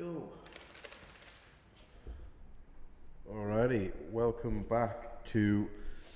[0.00, 0.30] Go.
[3.30, 5.68] Alrighty, welcome back to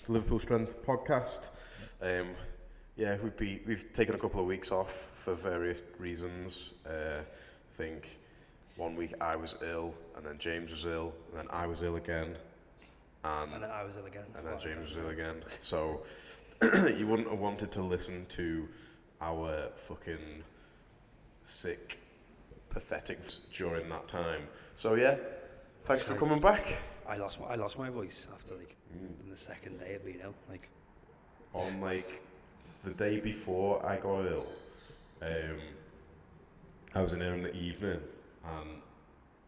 [0.07, 1.51] the Liverpool Strength podcast.
[2.01, 2.29] Um,
[2.97, 6.71] yeah, we've be, we've taken a couple of weeks off for various reasons.
[6.87, 8.17] Uh, I think
[8.77, 11.97] one week I was ill, and then James was ill, and then I was ill
[11.97, 12.39] again,
[13.23, 14.25] and, And then I was ill again.
[14.35, 15.45] and then James was ill again.
[15.61, 16.05] So
[16.97, 18.67] you wouldn't have wanted to listen to
[19.21, 20.43] our fucking
[21.43, 21.99] sick,
[22.79, 23.21] pathetic
[23.53, 24.43] during that time.
[24.75, 25.17] So yeah,
[25.85, 26.77] thanks for coming back.
[27.09, 29.29] I lost my I lost my voice after like Mm.
[29.31, 30.35] the second day of being ill.
[30.49, 30.69] Like
[31.53, 32.23] On like
[32.85, 34.47] the day before I got ill,
[35.23, 35.59] um,
[36.95, 38.01] I was in there in the evening
[38.45, 38.71] and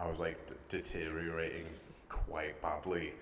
[0.01, 1.67] I was like d- deteriorating
[2.09, 3.13] quite badly.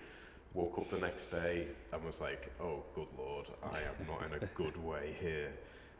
[0.54, 4.32] Woke up the next day and was like, "Oh, good lord, I am not in
[4.42, 5.52] a good way here,"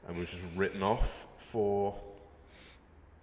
[0.07, 1.95] and was just written off for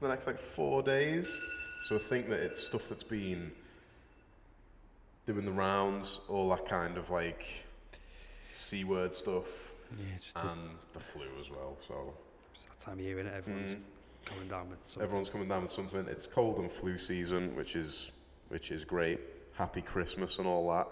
[0.02, 1.40] the next like four days.
[1.84, 3.52] So I think that it's stuff that's been
[5.26, 7.46] doing the rounds, all that kind of like
[8.54, 10.60] c word stuff, yeah, just, and
[10.94, 11.78] the flu as well.
[11.88, 12.14] So
[12.54, 13.36] just that time of year, innit?
[13.36, 13.80] Everyone's mm,
[14.26, 15.04] coming down with something.
[15.04, 16.06] everyone's coming down with something.
[16.08, 18.12] It's cold and flu season, which is
[18.50, 19.20] which is great.
[19.54, 20.88] Happy Christmas and all that.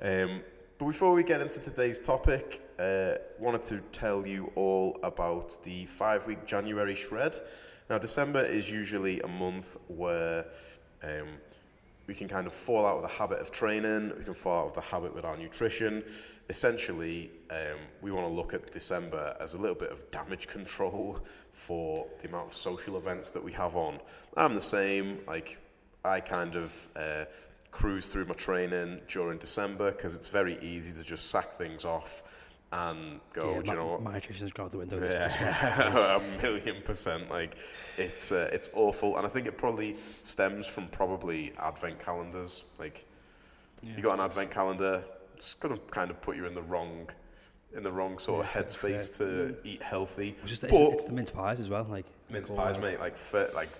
[0.00, 0.40] Um,
[0.78, 5.86] but before we get into today's topic, uh, wanted to tell you all about the
[5.86, 7.36] five-week January shred.
[7.90, 10.46] Now, December is usually a month where
[11.02, 11.28] um,
[12.06, 14.66] we can kind of fall out of the habit of training, we can fall out
[14.68, 16.02] of the habit with our nutrition.
[16.48, 21.20] Essentially, um, we want to look at December as a little bit of damage control
[21.52, 23.98] for the amount of social events that we have on.
[24.36, 25.58] I'm the same, like,
[26.04, 27.24] I kind of uh,
[27.70, 32.22] cruise through my training during December because it's very easy to just sack things off
[32.72, 34.02] and go, yeah, do you my, know what?
[34.02, 34.98] my nutrition's gone out the window.
[34.98, 35.34] This, this.
[35.38, 37.30] Yeah, a million percent.
[37.30, 37.56] Like
[37.98, 42.64] it's uh, it's awful, and I think it probably stems from probably advent calendars.
[42.78, 43.04] Like
[43.82, 45.04] Yeah, you got an I advent calendar,
[45.36, 47.08] it's gonna kind of put you in the wrong
[47.76, 50.34] in the wrong sort Yeah, of headspace to eat healthy.
[50.42, 51.84] It's just it's, But- it's the mince pies as well.
[51.84, 52.98] Like Mince pies, mate.
[53.00, 53.70] Like fir- like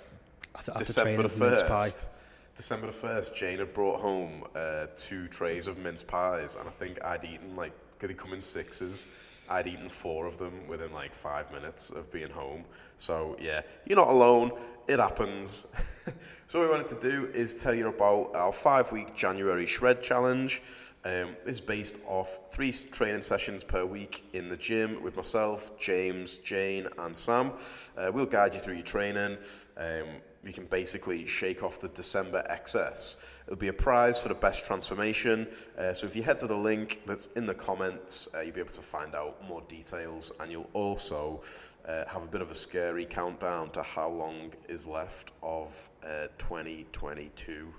[0.55, 2.07] After, after December the first.
[2.55, 6.71] December the first, Jane had brought home uh, two trays of mince pies, and I
[6.71, 7.73] think I'd eaten like,
[8.09, 9.07] they come in sixes?
[9.49, 12.65] I'd eaten four of them within like five minutes of being home.
[12.97, 14.53] So yeah, you're not alone.
[14.89, 15.67] It happens.
[16.47, 20.63] so what we wanted to do is tell you about our five-week January shred challenge.
[21.05, 26.39] Um, it's based off three training sessions per week in the gym with myself, James,
[26.39, 27.53] Jane, and Sam.
[27.97, 29.37] Uh, we'll guide you through your training.
[29.77, 30.07] Um,
[30.45, 33.17] you can basically shake off the December excess.
[33.47, 35.47] It'll be a prize for the best transformation.
[35.79, 38.61] Uh, so if you head to the link that's in the comments, uh, you'll be
[38.61, 41.43] able to find out more details, and you'll also
[41.87, 46.27] uh, have a bit of a scary countdown to how long is left of uh,
[46.39, 47.73] 2022,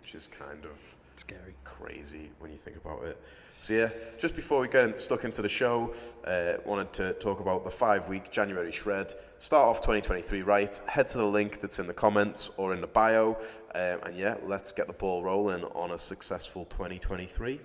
[0.00, 0.78] which is kind of
[1.16, 1.54] Scary.
[1.64, 3.18] crazy when you think about it.
[3.62, 7.38] So yeah, just before we get in, stuck into the show, uh, wanted to talk
[7.38, 9.14] about the five-week January shred.
[9.38, 10.80] Start off 2023 right.
[10.88, 13.38] Head to the link that's in the comments or in the bio,
[13.76, 17.60] um, and yeah, let's get the ball rolling on a successful 2023.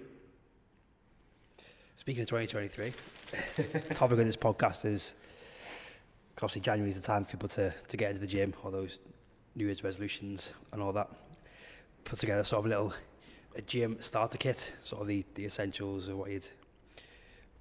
[1.95, 2.93] Speaking of 2023,
[3.95, 5.15] topic of this podcast is
[6.35, 9.01] obviously January is the time for people to, to get into the gym, all those
[9.55, 11.09] New Year's resolutions and all that.
[12.03, 12.93] Put together sort of a little
[13.55, 16.47] a gym starter kit, sort of the, the essentials of what you'd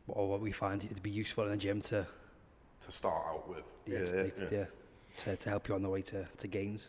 [0.09, 2.07] or what we find to be useful in the gym to
[2.81, 4.65] To start out with, yeah, to, make- yeah,
[5.19, 6.87] to, to help you on the way to, to gains.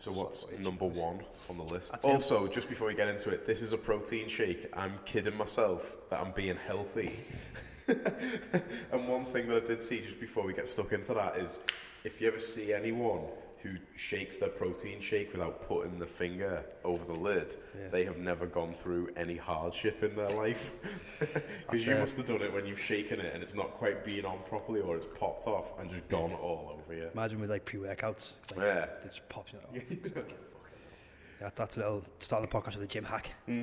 [0.00, 1.92] So what's number one on the list?
[2.04, 4.68] Also, just before we get into it, this is a protein shake.
[4.72, 7.18] I'm kidding myself that I'm being healthy.
[7.88, 11.58] and one thing that I did see just before we get stuck into that is
[12.04, 13.22] if you ever see anyone
[13.62, 17.88] who shakes their protein shake without putting the finger over the lid, Yeah.
[17.88, 20.72] they have never gone through any hardship in their life.
[21.70, 21.98] Because you it.
[21.98, 24.80] must have done it when you've shaken it and it's not quite being on properly
[24.80, 27.08] or it's popped off and just gone all over you.
[27.12, 28.84] Imagine with like pre-workouts, like Yeah.
[28.84, 29.52] it just pops.
[29.52, 29.58] You
[30.14, 30.22] know,
[31.40, 33.32] yeah, that's a little start of the podcast with a gym hack.
[33.46, 33.62] Hmm.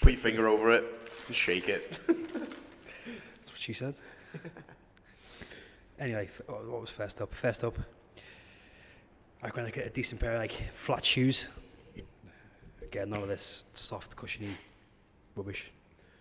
[0.00, 0.84] Put your finger over it
[1.26, 1.98] and shake it.
[2.06, 3.94] That's what she said.
[5.98, 7.32] anyway, what was first up?
[7.34, 7.76] First up,
[9.42, 11.48] I to get a decent pair of like flat shoes.
[12.82, 14.50] Again, none of this soft, cushiony
[15.36, 15.70] rubbish.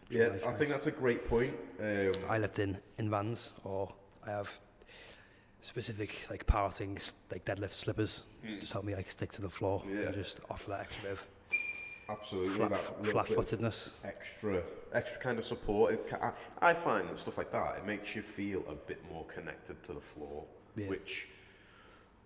[0.09, 1.53] Yeah, Nice, I think that's a great point.
[1.79, 3.91] Um, I lived in in vans, or
[4.25, 4.49] I have
[5.61, 8.61] specific like power things like deadlift slippers to Mm.
[8.61, 10.01] just help me like stick to the floor Yeah.
[10.07, 11.27] and just offer that extra bit of
[12.09, 13.91] absolutely, flat, that flat footedness.
[14.03, 15.93] extra, extra kind of support.
[15.93, 16.31] It I,
[16.61, 19.93] I find that stuff like that it makes you feel a bit more connected to
[19.93, 20.87] the floor, Yeah.
[20.87, 21.27] which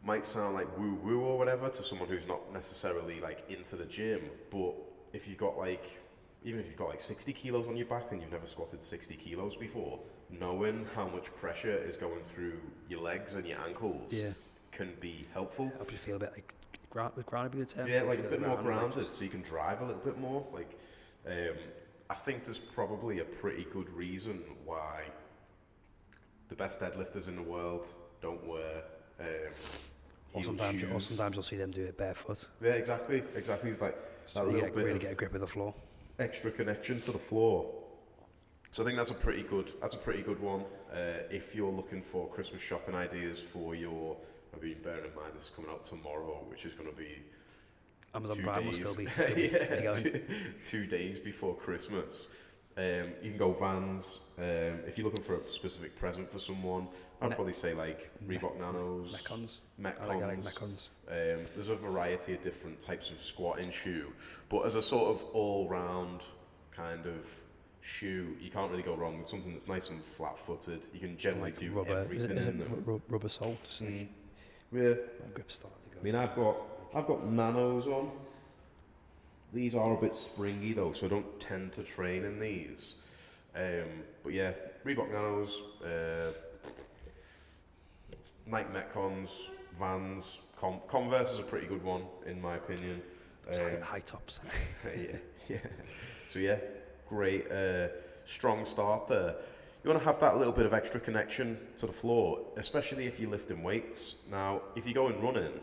[0.03, 3.86] might sound like woo woo or whatever to someone who's not necessarily like into the
[3.86, 4.74] gym, but
[5.13, 6.00] if you've got like
[6.44, 9.15] even if you've got like 60 kilos on your back and you've never squatted 60
[9.15, 10.00] kilos before,
[10.31, 12.59] knowing how much pressure is going through
[12.89, 14.31] your legs and your ankles Yeah.
[14.71, 15.71] can be helpful.
[15.77, 16.54] Help you feel a bit like
[16.89, 17.88] ground, would be the term?
[17.88, 20.45] Yeah, like a bit more grounded, so you can drive a little bit more.
[20.51, 20.80] Like,
[21.27, 21.56] um,
[22.09, 25.04] I think there's probably a pretty good reason why
[26.50, 27.88] the best deadlifters in the world
[28.19, 28.83] don't wear
[29.19, 29.54] um,
[30.33, 32.48] Or heel sometimes, or sometimes you'll see them do it barefoot.
[32.62, 33.72] Yeah, exactly, exactly.
[33.72, 35.48] It's like So that you little get, bit really of get a grip of the
[35.48, 35.74] floor.
[36.19, 37.69] extra connection to the floor.
[38.72, 39.74] So I think that's a pretty good.
[39.81, 40.63] That's a pretty good one.
[40.94, 44.16] Uh, if you're looking for Christmas shopping ideas for your,
[44.56, 47.18] I mean, bearing in mind this is coming out tomorrow, which is going to be
[48.16, 50.04] Amazon two Prime will still be, still be, Yeah, still going.
[50.04, 50.22] two,
[50.63, 52.30] two days before Christmas.
[52.77, 54.19] Um, you can go Vans.
[54.38, 56.88] Um, if you're looking for a specific present for someone,
[57.21, 59.57] I'd Me- probably say like Reebok Nanos, Metcons.
[59.79, 60.01] Metcons.
[60.01, 60.88] I like, like Metcons.
[61.09, 64.12] Um, there's a variety of different types of squatting shoe,
[64.50, 66.21] but as a sort of all-round
[66.71, 67.29] kind of
[67.81, 70.88] shoe, you can't really go wrong with something that's nice and flat-footed.
[70.94, 72.83] You can generally Like do rubber, is everything it, is it in them.
[72.85, 73.81] ru- rubber soles.
[73.83, 74.07] Mm.
[74.71, 75.97] Yeah, my grip started to go.
[76.00, 76.56] I mean, I've got
[76.95, 78.12] I've got nanos on.
[79.53, 82.95] These are a bit springy though, so I don't tend to train in these.
[83.56, 84.53] Um, but yeah,
[84.86, 86.31] Reebok nanos, uh,
[88.48, 93.01] Nike Metcons, Vans, Com- Converse is a pretty good one in my opinion.
[93.51, 94.39] High, Um, high tops.
[94.86, 95.18] yeah,
[95.50, 95.57] yeah.
[96.30, 96.57] So yeah,
[97.09, 97.89] great, uh,
[98.24, 99.36] strong start there.
[99.83, 103.19] You want to have that little bit of extra connection to the floor, especially if
[103.19, 104.15] you're lifting weights.
[104.30, 105.59] Now, if you're going running,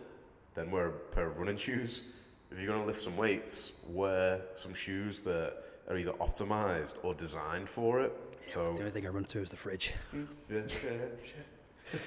[0.55, 2.03] then wear a pair of running shoes.
[2.51, 5.55] If you're going to lift some weights, wear some shoes that
[5.89, 8.13] are either optimized or designed for it.
[8.47, 9.93] So The only thing I run to is the fridge.
[10.13, 11.99] yeah, yeah, yeah.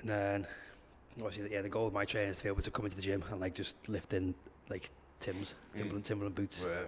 [0.00, 0.46] And then,
[1.22, 3.02] obviously, yeah, the goal of my training is to be able to come into the
[3.02, 4.34] gym and like just lift in
[4.68, 5.76] like Tim's, mm.
[5.78, 6.86] Timberland, Timberland boots, Wear-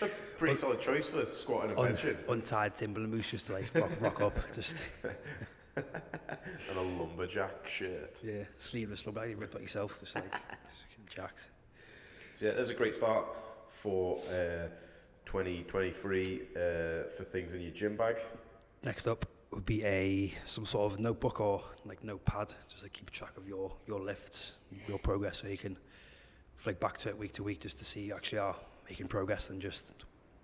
[0.00, 3.74] like pretty solid choice for squatting and un- benching, untied Timberland boots, just to like
[3.74, 4.76] rock, rock up, just
[5.76, 8.20] and a lumberjack shirt.
[8.22, 9.30] yeah, sleeveless, lumberjack.
[9.30, 10.32] you ripped like yourself, just like
[11.08, 11.48] jacked.
[12.34, 13.26] So yeah, there's a great start
[13.68, 14.68] for uh,
[15.24, 16.58] 2023 uh,
[17.16, 18.16] for things in your gym bag.
[18.82, 23.10] Next up would be a some sort of notebook or like notepad, just to keep
[23.10, 24.54] track of your your lifts,
[24.88, 25.76] your progress, so you can
[26.56, 28.56] flick back to it week to week, just to see you actually are
[28.88, 29.94] making progress than just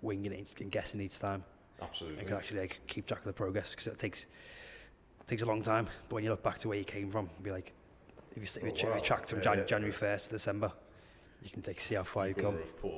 [0.01, 1.43] winging it and guessing each time.
[1.81, 2.21] Absolutely.
[2.21, 4.29] You can actually like, keep track of the progress because it takes it
[5.27, 5.87] takes a long time.
[6.09, 7.73] But when you look back to where you came from, be like,
[8.35, 8.95] if you, you, Oh, wow.
[8.95, 9.65] you tracked from Yeah, Jan- yeah.
[9.65, 10.71] January first to December,
[11.43, 12.57] you can like see how far you've come.
[12.57, 12.91] have put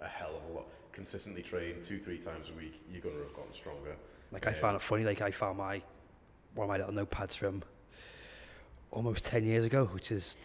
[0.00, 0.66] a hell of a lot.
[0.92, 3.94] Consistently train two, three times a week, you're going to have gotten stronger.
[4.30, 5.04] Like I found it funny.
[5.04, 5.82] Like I found my
[6.54, 7.62] one of my little notepads from
[8.90, 10.36] almost ten years ago, which is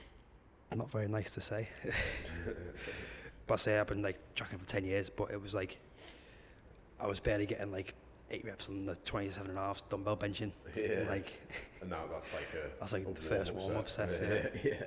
[0.75, 1.69] not very nice to say.
[3.48, 5.80] but I say I've been like tracking for ten years, but it was like
[7.00, 7.94] I was barely getting like
[8.32, 10.52] eight reps on the 27 and a half dumbbell benching.
[10.76, 11.06] Yeah.
[11.10, 11.32] Like
[11.82, 14.10] and now that's like a that's like the first warm-up set.
[14.64, 14.84] Yeah, yeah.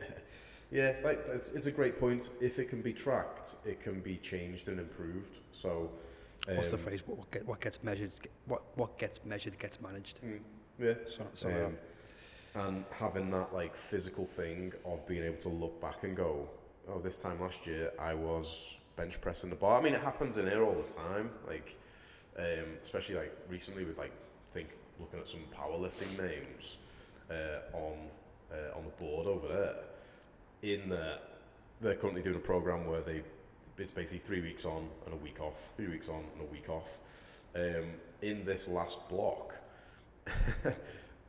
[0.73, 2.31] Yeah, like, it's, it's a great point.
[2.41, 5.39] If it can be tracked, it can be changed and improved.
[5.51, 5.91] So,
[6.47, 7.03] What's the um, phrase?
[7.05, 8.13] What, what, get, what gets measured?
[8.47, 10.21] What what gets measured gets managed.
[10.23, 10.39] mm,
[10.79, 11.49] Yeah, So, so
[12.55, 16.49] Um, and having that like physical thing of being able to look back and go,
[16.89, 19.81] oh, this time last year I was bench pressing the bar.
[19.81, 21.31] I mean, it happens in here all the time.
[21.47, 21.77] Like,
[22.39, 24.13] um, especially like recently with like
[24.53, 24.69] think
[24.99, 26.77] looking at some powerlifting names
[27.31, 27.97] uh, on
[28.53, 29.75] uh, on the board over there.
[30.63, 31.23] In that
[31.81, 33.23] they're currently doing a program where they
[33.79, 36.69] it's basically three weeks on and a week off, three weeks on and a week
[36.69, 36.99] off.
[37.55, 37.87] Um,
[38.21, 39.55] in this last block,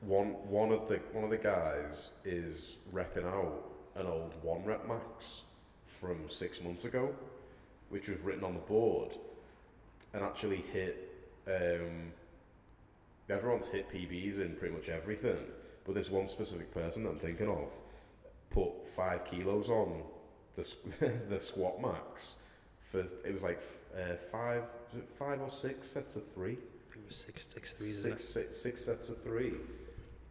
[0.02, 4.88] one one of the one of the guys is repping out an old one rep
[4.88, 5.42] max
[5.86, 7.16] from six months ago,
[7.90, 9.16] which was written on the board,
[10.14, 11.08] and actually hit.
[11.48, 12.12] Um,
[13.30, 15.38] everyone's hit PBs in pretty much everything,
[15.86, 17.70] but this one specific person that I'm thinking of
[18.50, 20.04] put five kilos on
[20.56, 20.76] the
[21.30, 22.36] the squat max
[22.82, 23.60] for it was like
[23.98, 24.64] uh, five
[25.18, 26.58] five or six sets of three
[26.94, 28.34] it was six six threes, isn't six, it?
[28.34, 29.54] six, six sets of three.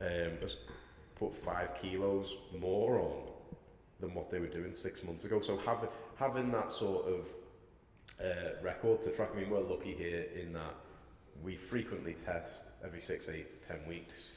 [0.01, 0.33] Um,
[1.19, 3.23] put five kilos more on
[4.01, 5.41] than what they were doing six months ago.
[5.41, 7.27] So having having that sort of
[8.23, 9.31] uh, record to track.
[9.35, 10.75] I mean, we're lucky here in that
[11.43, 14.31] we frequently test every six, eight, ten weeks.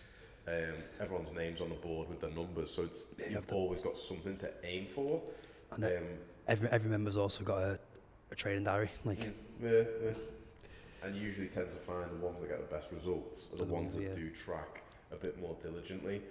[0.48, 3.98] Um, everyone's names on the board with the numbers, so it's Yeah, you've always got
[3.98, 5.22] something to aim for.
[5.72, 6.04] And Um,
[6.48, 7.80] every every member's also got a,
[8.32, 8.90] a training diary.
[9.06, 9.20] Like
[9.62, 9.70] yeah,
[10.04, 10.12] yeah.
[11.02, 13.66] And you usually tend to find the ones that get the best results are the
[13.66, 16.22] The ones ones, that do track a bit more diligently.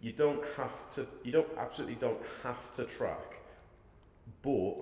[0.00, 1.06] You don't have to.
[1.24, 3.38] You don't absolutely don't have to track,
[4.42, 4.76] but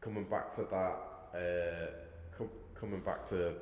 [0.00, 0.96] coming back to that,
[1.34, 1.86] uh,
[2.36, 3.54] com- coming back to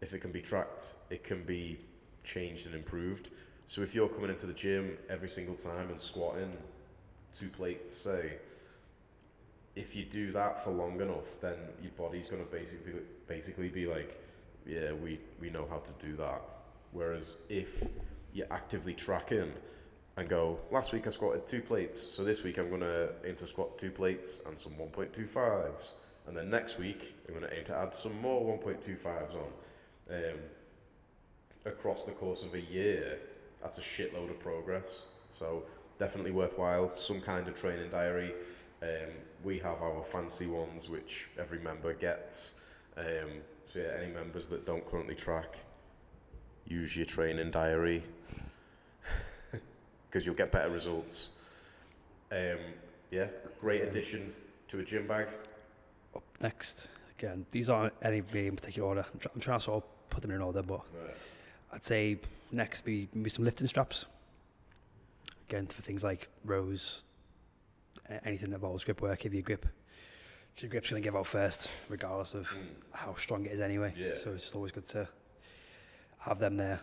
[0.00, 1.78] if it can be tracked, it can be
[2.24, 3.30] changed and improved.
[3.66, 6.52] So if you're coming into the gym every single time and squatting
[7.32, 8.34] two plates, say,
[9.74, 12.92] if you do that for long enough, then your body's to basically
[13.26, 14.20] basically be like,
[14.66, 16.40] yeah, we, we know how to do that.
[16.92, 17.84] Whereas if
[18.32, 19.52] you're actively tracking
[20.16, 23.46] and go, last week I squatted two plates, so this week I'm to aim to
[23.46, 25.92] squat two plates and some 1.25s.
[26.26, 29.50] And then next week I'm going to aim to add some more 1.25s on.
[30.10, 30.38] Um,
[31.64, 33.18] across the course of a year,
[33.60, 35.04] that's a shitload of progress.
[35.38, 35.64] So
[35.98, 36.94] definitely worthwhile.
[36.96, 38.32] Some kind of training diary.
[38.82, 39.10] Um,
[39.42, 42.54] we have our fancy ones, which every member gets.
[42.96, 45.58] Um, so yeah, any members that don't currently track,
[46.66, 48.02] use your training diary
[50.08, 51.30] because you'll get better results.
[52.30, 52.58] Um,
[53.10, 53.28] yeah,
[53.60, 54.32] great addition
[54.68, 55.28] to a gym bag.
[56.14, 59.06] Up next, again, these aren't any in particular order.
[59.12, 60.80] I'm, try- I'm trying to sort of put them in order, but
[61.72, 62.18] I'd say
[62.52, 64.06] next be maybe some lifting straps.
[65.48, 67.04] Again, for things like rows,
[68.24, 69.66] anything that involves grip work, give you grip.
[70.58, 72.56] Your grip's going to give out first, regardless of Mm.
[72.92, 73.92] how strong it is anyway.
[73.96, 74.14] Yeah.
[74.16, 75.06] So it's just always good to
[76.20, 76.80] have them there.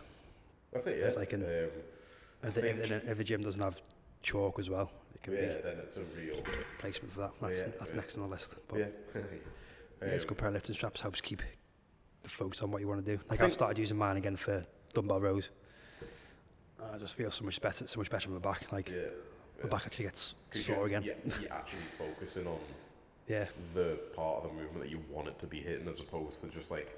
[0.74, 1.06] I think yeah.
[1.06, 1.70] It's like an- um,
[2.44, 3.80] I If the, if, if the gym doesn't have
[4.24, 6.42] chalk as well, it can yeah, be then it's a real
[6.78, 7.32] placement for that.
[7.40, 7.96] That's, Yeah, that's yeah.
[7.96, 8.54] next on the list.
[8.68, 8.86] But yeah.
[9.14, 11.42] yeah, it's Um, good pair of lifting straps helps keep
[12.22, 13.22] the focus on what you want to do.
[13.30, 14.64] Like I've started using mine again for
[14.94, 15.50] dumbbell rows.
[16.92, 18.70] I just feel so much better, so much better in my back.
[18.72, 19.08] Like yeah.
[19.62, 21.02] my back actually gets sore again.
[21.02, 22.58] Yeah, you're actually focusing on
[23.28, 26.40] Yeah, the part of the movement that you want it to be hitting, as opposed
[26.42, 26.88] to just like,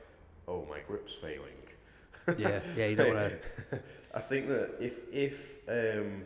[0.49, 1.55] oh, my grip's failing.
[2.39, 2.87] yeah, yeah.
[2.87, 3.33] You don't want
[3.71, 3.81] to.
[4.15, 6.25] I think that if if um,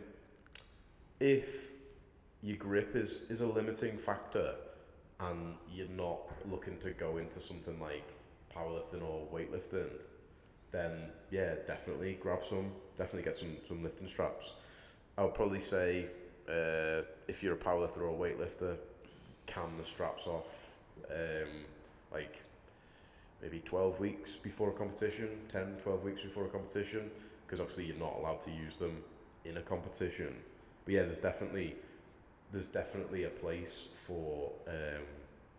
[1.21, 1.71] if
[2.41, 4.55] your grip is is a limiting factor,
[5.19, 8.07] and you're not looking to go into something like
[8.55, 9.89] powerlifting or weightlifting,
[10.71, 10.91] then
[11.29, 12.71] yeah, definitely grab some.
[12.97, 14.53] Definitely get some some lifting straps.
[15.17, 16.07] I would probably say
[16.49, 18.75] uh, if you're a powerlifter or a weightlifter,
[19.45, 20.71] can the straps off
[21.09, 21.65] um,
[22.11, 22.41] like
[23.41, 27.09] maybe 12 weeks before a competition, 10, 12 weeks before a competition,
[27.45, 29.03] because obviously you're not allowed to use them
[29.45, 30.35] in a competition.
[30.85, 31.75] But yeah, there's definitely
[32.51, 35.03] there's definitely a place for um,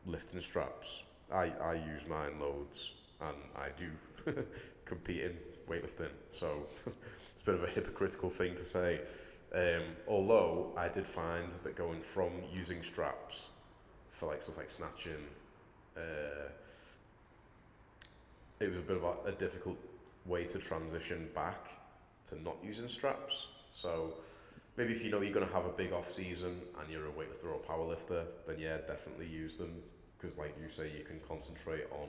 [0.06, 1.04] lifting straps.
[1.32, 4.44] I, I use mine loads and I do
[4.84, 5.36] compete in
[5.68, 9.00] weightlifting, so it's a bit of a hypocritical thing to say.
[9.54, 13.50] Um, although I did find that going from using straps
[14.10, 15.24] for like stuff like snatching,
[15.96, 16.48] uh,
[18.60, 19.76] it was a bit of a, a difficult
[20.26, 21.68] way to transition back
[22.26, 23.48] to not using straps.
[23.72, 24.14] So
[24.76, 27.12] maybe if you know you're going to have a big off season and you're a
[27.12, 29.82] weightlifter or a powerlifter, then yeah, definitely use them
[30.18, 32.08] because, like you say, you can concentrate on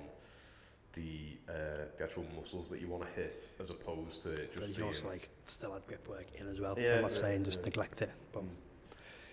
[0.93, 4.69] the uh, the actual muscles that you want to hit as opposed to But just
[4.69, 6.75] you can also like still add grip work in as well.
[6.77, 7.65] Yeah, I'm not yeah, saying just yeah.
[7.65, 8.43] neglect it, but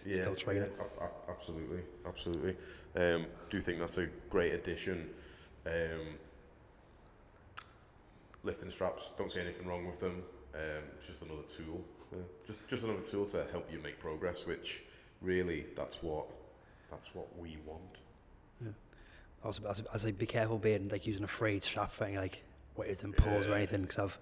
[0.07, 0.73] yeah, still train it.
[0.81, 2.57] ab- ab- absolutely, absolutely.
[2.97, 5.11] Um, do think that's a great addition.
[5.67, 6.17] Um,
[8.43, 10.23] lifting straps, don't see anything wrong with them.
[10.55, 12.19] Um, it's just another tool, yeah.
[12.47, 14.47] just just another tool to help you make progress.
[14.47, 14.83] Which
[15.23, 16.26] really, that's what
[16.90, 17.99] that's what we want.
[18.64, 18.71] Yeah.
[19.45, 22.19] also I say- I say be careful being like using a frayed strap for any
[22.19, 22.43] like
[22.76, 24.19] weights and pulls or anything because I've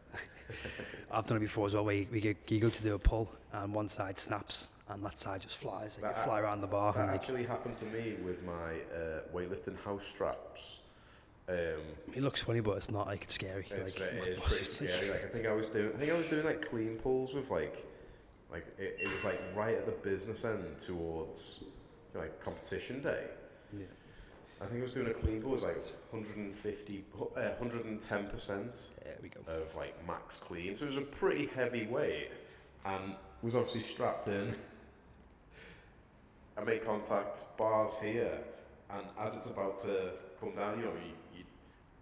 [1.11, 2.99] I've done it before as well where you, we go, you go to do a
[2.99, 6.61] pull and one side snaps and that side just flies and you That- fly around
[6.63, 8.53] the bar That and like, actually happened to me with my
[8.97, 10.79] uh, weightlifting house straps.
[11.49, 11.81] Um,
[12.15, 13.67] it looks funny but it's not like it's scary.
[13.71, 15.11] It's, like, it is pretty scary.
[15.11, 17.51] Like I think I was doing, I think I was doing like clean pulls with
[17.51, 17.87] like,
[18.51, 21.61] like it, it was like right at the business end towards
[22.15, 23.25] like competition day.
[23.73, 23.85] Yeah.
[24.61, 25.53] I think I was doing a clean pull.
[25.53, 25.77] It was like
[26.11, 27.25] 150, uh,
[27.59, 29.41] 110 percent There we go.
[29.47, 30.75] of like max clean.
[30.75, 32.31] So it was a pretty heavy weight,
[32.85, 34.55] and was obviously strapped in.
[36.59, 38.37] I make contact, bars here,
[38.91, 41.13] and as it's about to come down, you know, you,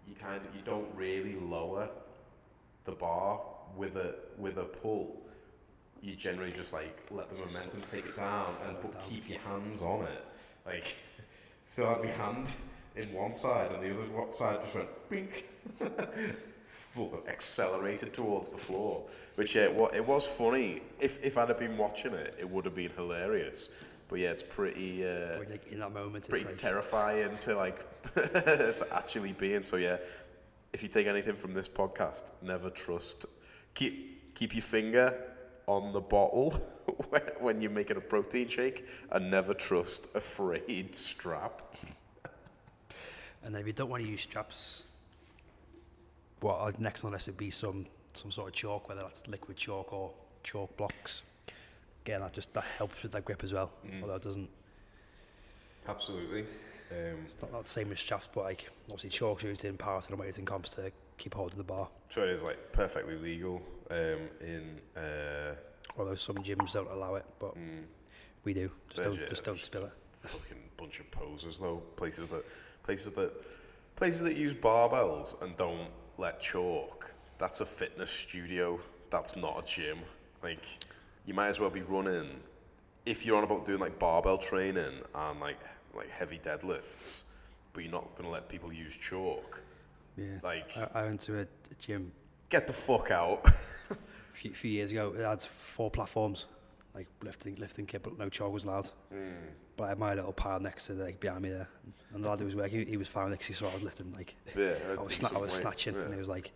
[0.07, 1.89] you, kind of you don't really lower
[2.85, 3.41] the bar
[3.75, 5.21] with a with a pull.
[6.01, 9.81] You generally just like let the momentum take it down and but keep your hands
[9.81, 10.25] on it.
[10.65, 10.95] Like
[11.65, 12.51] still had my hand
[12.95, 15.45] in one side and the other side just went bink.
[16.65, 19.05] Full accelerated towards the floor.
[19.35, 20.81] Which yeah, what it was funny.
[20.99, 23.69] If if I'd have been watching it, it would have been hilarious.
[24.09, 27.55] But yeah, it's pretty uh, But, like, in that moment it's pretty like terrifying to
[27.55, 27.85] like
[28.15, 29.63] to actually be in.
[29.63, 29.97] So yeah,
[30.73, 33.25] if you take anything from this podcast, never trust.
[33.73, 35.13] Keep keep your finger
[35.65, 36.51] on the bottle
[37.09, 41.75] when- when you're making a protein shake, and never trust a frayed strap.
[43.43, 44.87] And then if you don't want to use straps,
[46.41, 49.57] well, next on the list would be some some sort of chalk, whether that's liquid
[49.57, 50.11] chalk or
[50.43, 51.23] chalk blocks.
[52.07, 53.69] Again, that just that helps with that grip as well.
[54.01, 54.49] Although it doesn't,
[55.89, 56.41] Absolutely.
[56.89, 60.11] Um, it's not, not the same as straps, but like obviously chalk's used in powerlifting
[60.11, 61.89] and weightlifting comps to keep hold of the bar.
[62.07, 63.61] so it is like perfectly legal
[63.91, 64.79] um, in.
[64.95, 65.55] Uh,
[65.97, 67.83] Although some gyms don't allow it, but mm,
[68.45, 68.71] we do.
[68.89, 69.91] Just There's don't just don't spill it.
[70.27, 71.81] fucking bunch of posers though.
[71.97, 72.45] Places that
[72.83, 73.33] places that
[73.97, 77.11] places that use barbells and don't let chalk.
[77.37, 78.79] That's a fitness studio.
[79.09, 79.97] That's not a gym.
[80.41, 80.63] Like
[81.27, 82.27] you might as well be running
[83.05, 85.59] if you're on about doing like barbell training and like
[85.95, 87.23] like heavy deadlifts,
[87.73, 89.61] but you're not gonna let people use chalk.
[90.17, 90.39] Yeah.
[90.41, 92.11] Like I, I went to a, a gym
[92.49, 93.45] get the fuck out.
[93.91, 93.97] a
[94.33, 95.13] few, few years ago.
[95.17, 96.45] It had four platforms,
[96.95, 98.89] like lifting lifting kit, but no chalk was allowed.
[99.11, 99.47] Hmm.
[99.75, 101.69] But I had my little pile next to the, like behind me there,
[102.13, 103.83] and the lad who was working, he was fine next to me, so I was
[103.83, 106.01] lifting like yeah, I was, sna- I was snatching, yeah.
[106.01, 106.51] and he was like,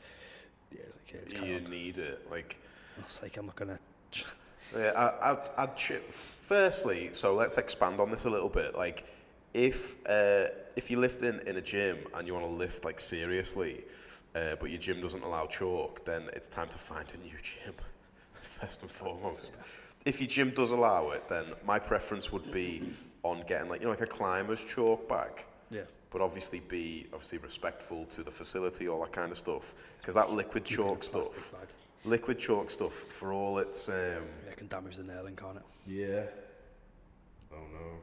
[0.71, 2.27] "Yeah, it's like, yeah, it's you kind of." need it.
[2.31, 2.57] Like
[2.97, 3.79] I was like, "I'm not gonna."
[4.75, 8.75] Yeah, I, I'd, I'd ch- firstly, so let's expand on this a little bit.
[8.75, 9.05] Like,
[9.53, 12.99] if uh, if you lift in, in a gym and you want to lift like
[12.99, 13.83] seriously,
[14.35, 17.73] uh, but your gym doesn't allow chalk, then it's time to find a new gym.
[18.33, 19.59] First and foremost,
[20.05, 22.81] if your gym does allow it, then my preference would be
[23.23, 25.45] on getting like you know like a climber's chalk bag.
[25.69, 25.81] Yeah.
[26.09, 29.73] But obviously be obviously respectful to the facility, all that kind of stuff.
[29.99, 31.67] Because that liquid Keep it in a chalk stuff, bag.
[32.05, 35.63] Liquid chalk stuff, for all its um, Yeah, it can damage the nailing, can't it?
[35.87, 36.23] yeah.
[37.53, 37.97] Oh no,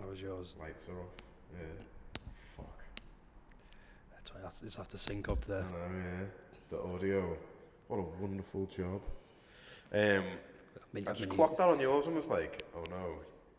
[0.00, 0.56] That was yours.
[0.60, 1.06] lights are off.
[1.54, 1.66] Yeah.
[2.56, 2.78] Fuck.
[4.12, 5.60] That's why I just have to sync up I the.
[5.60, 5.66] know,
[5.96, 6.24] yeah.
[6.70, 7.36] The audio.
[7.88, 9.00] What a wonderful job.
[9.92, 10.24] Um,
[10.92, 13.14] mini- I just mini- clocked that on yours and was like, oh no,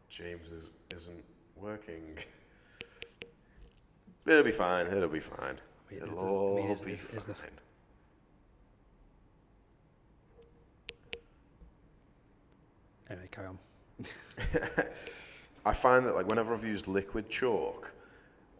[0.10, 1.23] James is, isn't
[1.56, 2.17] working.
[4.27, 4.88] It'll be fine.
[4.88, 5.58] It'll be fine.
[5.89, 7.50] I mean, It'll it- it- I mean, is- be is- is the- fine.
[13.10, 13.58] Anyway, carry on.
[15.65, 17.91] I find that like whenever I've used liquid chalk,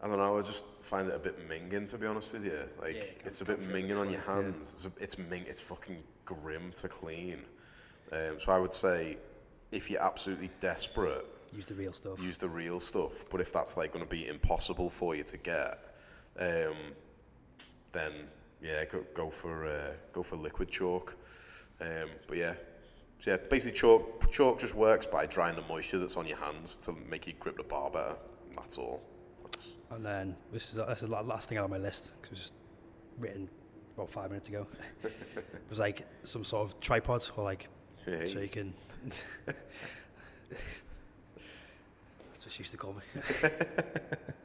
[0.02, 2.58] I don't know, I just find it a bit minging to be honest with you.
[2.80, 4.52] Like Yeah, it it's a bit minging on your front, yeah.
[4.52, 4.72] hands.
[4.72, 5.44] It's a, it's ming.
[5.46, 7.40] It's fucking grim to clean.
[8.12, 9.18] Um, so I would say,
[9.70, 12.18] if you're absolutely desperate, Use the real stuff.
[12.20, 13.24] use the real stuff.
[13.30, 15.78] But if that's like going to be impossible for you to get,
[16.38, 16.74] um,
[17.92, 18.12] then
[18.62, 21.16] yeah, go, go for uh, go for liquid chalk.
[21.80, 22.54] Um, but yeah,
[23.20, 26.76] so yeah, basically chalk chalk just works by drying the moisture that's on your hands
[26.78, 28.16] to make you grip the bar better.
[28.56, 29.02] That's all.
[29.44, 32.40] That's, And then this is that's the last thing on my list because it was
[32.40, 32.54] just
[33.18, 33.48] written
[33.96, 34.66] about five minutes ago.
[35.04, 35.14] it
[35.68, 37.68] was like some sort of tripod or like
[38.06, 38.74] yeah, so you can.
[42.32, 43.02] That's what she used to call me.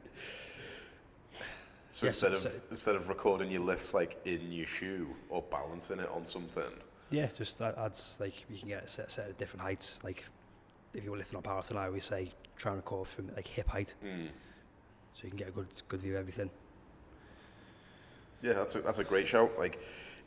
[1.94, 5.42] so yeah, instead so- of instead of recording your lifts like in your shoe or
[5.42, 6.72] balancing it on something,
[7.10, 10.00] Yeah, just that adds like you can get a set, set of different heights.
[10.02, 10.24] Like
[10.92, 13.94] if you're lifting up powerlifting, I always say try and record from like hip height,
[14.04, 14.26] mm.
[15.12, 16.50] so you can get a good good view of everything.
[18.42, 19.52] yeah, that's a, that's a great shout.
[19.56, 19.80] Like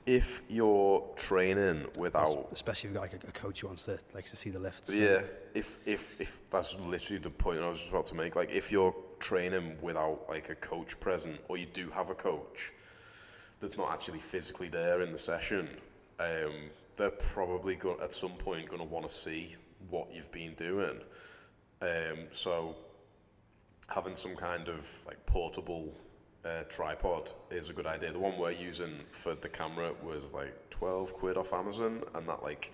[0.06, 4.00] if you're training without Especially if you've got like a, a coach who wants to
[4.14, 4.90] like to see the lifts.
[4.90, 5.22] Yeah,
[5.54, 8.38] if if if that's literally the point I was just about to make.
[8.38, 12.72] Like, if you're training without like a coach present, or you do have a coach
[13.60, 15.70] that's not actually physically there in the session,
[16.20, 19.56] um, they're probably go- at some point going to want to see
[19.90, 21.00] what you've been doing.
[21.82, 22.76] Um, so
[23.88, 25.94] having some kind of like portable
[26.46, 28.12] uh, tripod is a good idea.
[28.12, 32.44] The one we're using for the camera was like 12 quid off Amazon, and that
[32.44, 32.72] like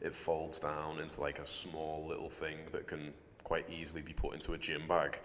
[0.00, 3.12] it folds down into like a small little thing that can
[3.44, 5.18] quite easily be put into a gym bag.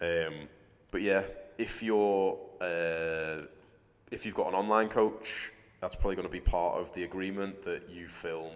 [0.00, 0.48] Um,
[0.90, 1.22] but yeah,
[1.58, 3.46] if you're uh,
[4.10, 7.62] if you've got an online coach, that's probably going to be part of the agreement
[7.62, 8.52] that you film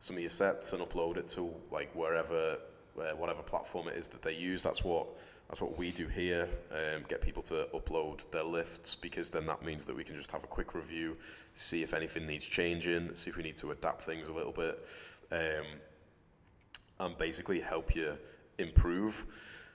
[0.00, 2.58] some of your sets and upload it to like wherever
[2.98, 4.62] uh, whatever platform it is that they use.
[4.62, 5.06] That's what
[5.48, 6.48] that's what we do here.
[6.70, 10.30] Um, get people to upload their lifts because then that means that we can just
[10.30, 11.16] have a quick review,
[11.52, 14.86] see if anything needs changing, see if we need to adapt things a little bit,
[15.30, 15.66] um,
[17.00, 18.16] and basically help you
[18.58, 19.26] improve.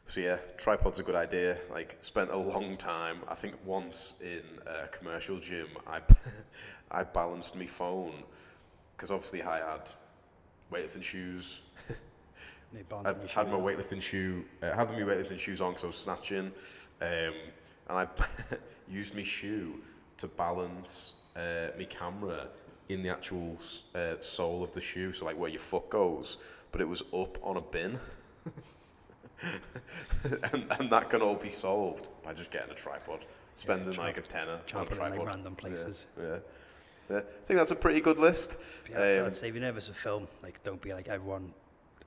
[0.10, 1.56] So yeah, tripod's a good idea.
[1.70, 3.20] Like spent a long time.
[3.28, 6.02] I think once in a commercial gym, I
[6.92, 8.24] I balanced my phone
[8.96, 9.92] because obviously I had
[10.74, 11.62] weightlifting shoes.
[13.06, 14.46] I had my weightlifting shoe.
[14.64, 16.52] Uh, had my weightlifting shoes on because I was snatching,
[17.02, 17.34] um,
[17.90, 18.08] and I
[18.90, 19.76] used my shoe
[20.18, 22.48] to balance uh, my camera
[22.90, 23.58] in the actual
[23.94, 26.40] uh, sole of the shoe, so like where your foot goes,
[26.72, 28.00] but it was up on a bin.
[30.54, 33.26] and, and that can all be solved by just getting a tripod,
[33.56, 36.08] spending try- like a tenner on a it in, random places.
[36.20, 36.40] Yeah,
[37.10, 37.18] yeah.
[37.18, 38.58] I think that's a pretty good list.
[38.90, 41.54] Yeah, I'd, Um, I'd say if you're nervous of film, like don't be like everyone.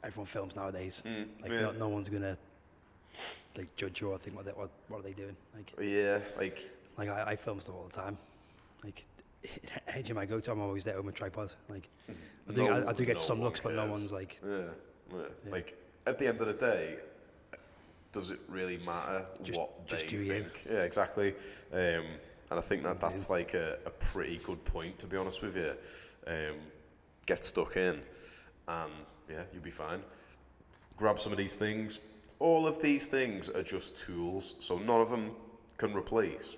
[0.04, 1.02] Everyone films nowadays.
[1.06, 1.60] Mm, Like yeah.
[1.60, 2.36] no, no one's gonna
[3.56, 5.36] like judge you or think what they, what what are they doing.
[5.54, 6.68] Like yeah, like
[6.98, 8.18] like I, I film stuff all the time.
[8.82, 9.04] Like
[9.88, 11.52] any gym I go to, I'm always there with my tripod.
[11.68, 11.88] Like
[12.48, 14.56] I do, I, I do get no some looks, but no one's like Yeah,
[15.12, 15.18] yeah.
[15.44, 15.52] Yeah.
[15.52, 16.96] Like at the end of the day,
[18.12, 20.32] does it really matter Just- what just they do you.
[20.42, 20.64] think?
[20.70, 21.34] Yeah, exactly.
[21.72, 22.04] Um,
[22.50, 25.56] and I think that that's like a, a pretty good point, to be honest with
[25.56, 25.72] you.
[26.26, 26.56] Um,
[27.26, 28.00] get stuck in,
[28.68, 28.92] and
[29.30, 30.02] yeah, you'll be fine.
[30.98, 32.00] Grab some of these things.
[32.38, 35.30] All of these things are just tools, so none of them
[35.78, 36.56] can replace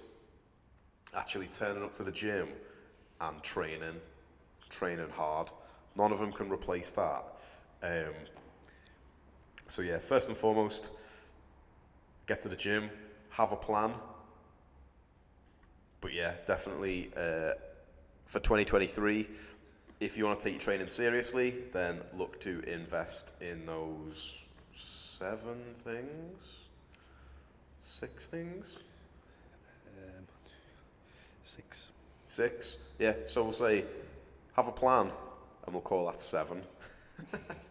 [1.17, 2.49] actually turning up to the gym
[3.21, 3.95] and training,
[4.69, 5.49] training hard.
[5.97, 7.25] None of them can replace that.
[7.85, 8.15] Um,
[9.69, 10.91] so yeah, first and foremost,
[12.27, 12.91] get to the gym,
[13.31, 13.93] have a plan.
[16.01, 17.53] But yeah, definitely uh,
[18.27, 19.27] for 2023,
[20.01, 24.35] if you want to take your training seriously, then look to invest in those
[24.75, 26.67] seven things,
[27.81, 28.79] six things.
[29.97, 30.25] um,
[31.45, 31.91] six.
[32.27, 32.79] Six.
[32.99, 33.85] Yeah, so we'll say
[34.57, 35.11] have a plan
[35.65, 36.63] and we'll call that seven.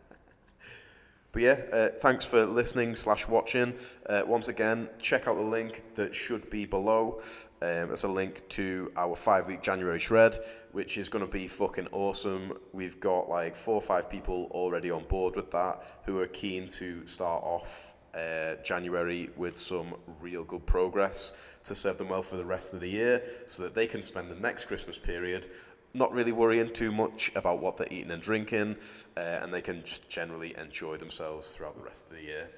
[1.34, 3.74] but yeah, uh, thanks for listening slash watching.
[4.06, 7.22] Uh, once again, check out the link that should be below.
[7.60, 10.38] Um, a link to our five week January shred,
[10.74, 12.54] which is going to be fucking awesome.
[12.72, 16.68] We've got like four or five people already on board with that who are keen
[16.70, 22.38] to start off uh, January with some real good progress to serve them well for
[22.38, 25.48] the rest of the year so that they can spend the next Christmas period
[25.94, 28.76] not really worrying too much about what they're eating and drinking
[29.16, 32.50] uh, and they can just generally enjoy themselves throughout the rest of the year.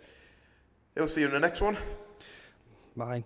[0.95, 1.78] We'll see you in the next one.
[2.95, 3.26] Bye.